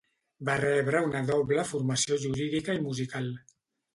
[0.47, 3.29] Va rebre una doble formació jurídica i musical.